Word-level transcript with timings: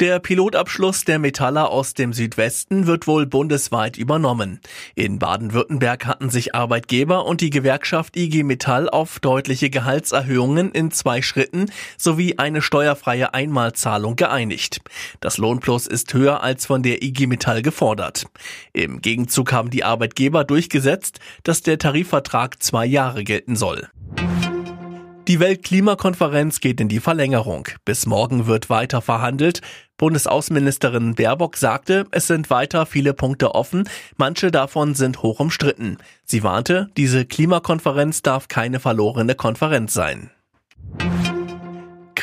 Der 0.00 0.18
Pilotabschluss 0.18 1.04
der 1.04 1.20
Metaller 1.20 1.70
aus 1.70 1.94
dem 1.94 2.12
Südwesten 2.12 2.88
wird 2.88 3.06
wohl 3.06 3.26
bundesweit 3.26 3.96
übernommen. 3.96 4.58
In 4.96 5.20
Baden-Württemberg 5.20 6.06
hatten 6.06 6.30
sich 6.30 6.52
Arbeitgeber 6.52 7.24
und 7.24 7.40
die 7.40 7.50
Gewerkschaft 7.50 8.16
IG 8.16 8.42
Metall 8.42 8.90
auf 8.90 9.20
deutliche 9.20 9.70
Gehaltserhöhungen 9.70 10.72
in 10.72 10.90
zwei 10.90 11.22
Schritten 11.22 11.66
sowie 11.96 12.38
eine 12.38 12.60
steuerfreie 12.60 13.34
Einmalzahlung 13.34 14.16
geeinigt. 14.16 14.80
Das 15.20 15.38
Lohnplus 15.38 15.86
ist 15.86 16.12
höher 16.12 16.42
als 16.42 16.66
von 16.66 16.82
der 16.82 17.04
IG 17.04 17.28
Metall 17.28 17.62
gefordert. 17.62 18.26
Im 18.72 19.00
Gegenzug 19.00 19.52
haben 19.52 19.70
die 19.70 19.84
Arbeitgeber 19.84 20.42
durchgesetzt, 20.42 21.20
dass 21.44 21.62
der 21.62 21.78
Tarifvertrag 21.78 22.60
zwei 22.60 22.84
Jahre 22.84 23.22
gelten 23.22 23.54
soll. 23.54 23.88
Die 25.26 25.40
Weltklimakonferenz 25.40 26.60
geht 26.60 26.82
in 26.82 26.88
die 26.88 27.00
Verlängerung. 27.00 27.66
Bis 27.86 28.04
morgen 28.04 28.46
wird 28.46 28.68
weiter 28.68 29.00
verhandelt. 29.00 29.62
Bundesaußenministerin 29.96 31.14
Baerbock 31.14 31.56
sagte, 31.56 32.04
es 32.10 32.26
sind 32.26 32.50
weiter 32.50 32.84
viele 32.84 33.14
Punkte 33.14 33.54
offen, 33.54 33.88
manche 34.18 34.50
davon 34.50 34.94
sind 34.94 35.22
hoch 35.22 35.40
umstritten. 35.40 35.96
Sie 36.26 36.42
warnte, 36.42 36.90
diese 36.98 37.24
Klimakonferenz 37.24 38.20
darf 38.20 38.48
keine 38.48 38.80
verlorene 38.80 39.34
Konferenz 39.34 39.94
sein. 39.94 40.30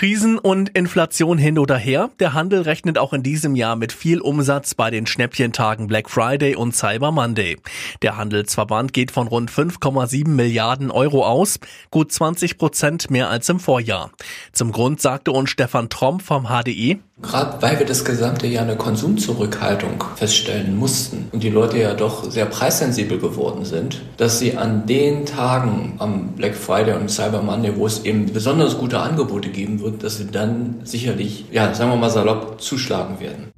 Krisen 0.02 0.40
und 0.40 0.70
Inflation 0.70 1.38
hin 1.38 1.60
oder 1.60 1.78
her, 1.78 2.10
der 2.20 2.34
Handel 2.34 2.64
rechnet 2.64 2.98
auch 2.98 3.14
in 3.14 3.22
diesem 3.22 3.56
Jahr 3.56 3.76
mit 3.76 3.92
viel 3.92 4.20
Umsatz 4.20 4.74
bei 4.74 4.90
den 4.90 5.06
Schnäppchentagen 5.06 5.86
Black 5.86 6.10
Friday 6.10 6.56
und 6.56 6.76
Cyber 6.76 7.12
Monday. 7.12 7.58
Der 8.02 8.18
Handelsverband 8.18 8.94
geht 8.94 9.12
von 9.12 9.28
rund 9.28 9.52
5,7 9.52 10.28
Milliarden 10.28 10.90
Euro 10.90 11.24
aus, 11.24 11.60
gut 11.92 12.12
20 12.12 12.58
Prozent 12.58 13.12
mehr 13.12 13.30
als 13.30 13.48
im 13.50 13.60
Vorjahr. 13.60 14.10
Zum 14.54 14.72
Grund 14.72 15.00
sagte 15.02 15.34
uns 15.34 15.52
Stefan 15.52 15.90
Tromp 15.90 16.24
vom 16.24 16.48
HDI, 16.48 17.00
Gerade 17.22 17.62
weil 17.62 17.78
wir 17.78 17.86
das 17.86 18.04
gesamte 18.04 18.48
Jahr 18.48 18.64
eine 18.64 18.76
Konsumzurückhaltung 18.78 20.04
feststellen 20.16 20.76
mussten 20.76 21.28
und 21.32 21.44
die 21.44 21.50
Leute 21.50 21.78
ja 21.78 21.94
doch 21.94 22.30
sehr 22.32 22.48
preissensibel 22.48 23.20
geworden 23.20 23.64
sind, 23.64 24.02
dass 24.18 24.40
sie 24.40 24.58
an 24.58 24.88
den 24.88 25.28
Tagen 25.28 25.94
am 26.00 26.30
Black 26.30 26.56
Friday 26.56 26.96
und 26.96 27.12
Cyber 27.12 27.44
Monday, 27.44 27.74
wo 27.76 27.86
es 27.86 28.06
eben 28.06 28.34
besonders 28.34 28.78
gute 28.80 29.00
Angebote 29.00 29.50
geben 29.50 29.82
wird, 29.92 30.04
dass 30.04 30.18
sie 30.18 30.28
dann 30.28 30.82
sicherlich, 30.84 31.46
ja, 31.52 31.74
sagen 31.74 31.92
wir 31.92 31.98
mal 31.98 32.10
salopp, 32.10 32.62
zuschlagen 32.62 33.20
werden. 33.20 33.52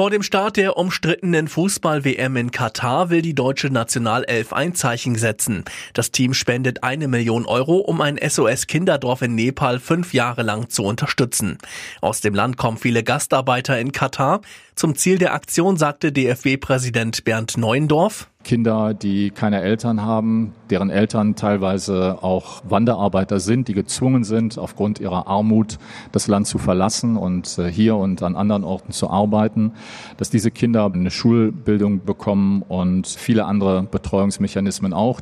Vor 0.00 0.08
dem 0.08 0.22
Start 0.22 0.56
der 0.56 0.78
umstrittenen 0.78 1.46
Fußball-WM 1.46 2.34
in 2.36 2.50
Katar 2.52 3.10
will 3.10 3.20
die 3.20 3.34
deutsche 3.34 3.68
Nationalelf 3.68 4.54
ein 4.54 4.74
Zeichen 4.74 5.16
setzen. 5.16 5.64
Das 5.92 6.10
Team 6.10 6.32
spendet 6.32 6.82
eine 6.82 7.06
Million 7.06 7.44
Euro, 7.44 7.76
um 7.76 8.00
ein 8.00 8.16
SOS-Kinderdorf 8.16 9.20
in 9.20 9.34
Nepal 9.34 9.78
fünf 9.78 10.14
Jahre 10.14 10.42
lang 10.42 10.70
zu 10.70 10.84
unterstützen. 10.84 11.58
Aus 12.00 12.22
dem 12.22 12.34
Land 12.34 12.56
kommen 12.56 12.78
viele 12.78 13.02
Gastarbeiter 13.02 13.78
in 13.78 13.92
Katar. 13.92 14.40
Zum 14.74 14.94
Ziel 14.94 15.18
der 15.18 15.34
Aktion 15.34 15.76
sagte 15.76 16.12
DFB-Präsident 16.12 17.24
Bernd 17.24 17.58
Neuendorf. 17.58 18.29
Kinder, 18.42 18.94
die 18.94 19.30
keine 19.30 19.60
Eltern 19.60 20.02
haben, 20.02 20.52
deren 20.70 20.90
Eltern 20.90 21.36
teilweise 21.36 22.18
auch 22.22 22.62
Wanderarbeiter 22.68 23.38
sind, 23.38 23.68
die 23.68 23.74
gezwungen 23.74 24.24
sind, 24.24 24.58
aufgrund 24.58 24.98
ihrer 24.98 25.26
Armut 25.26 25.78
das 26.12 26.26
Land 26.26 26.46
zu 26.46 26.58
verlassen 26.58 27.16
und 27.16 27.58
äh, 27.58 27.70
hier 27.70 27.96
und 27.96 28.22
an 28.22 28.36
anderen 28.36 28.64
Orten 28.64 28.92
zu 28.92 29.10
arbeiten, 29.10 29.72
dass 30.16 30.30
diese 30.30 30.50
Kinder 30.50 30.90
eine 30.92 31.10
Schulbildung 31.10 32.04
bekommen 32.04 32.62
und 32.62 33.06
viele 33.06 33.44
andere 33.44 33.82
Betreuungsmechanismen 33.82 34.92
auch. 34.92 35.20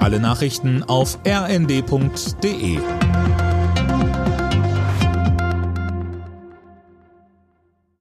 Alle 0.00 0.20
Nachrichten 0.20 0.82
auf 0.82 1.18
rnd.de 1.26 2.78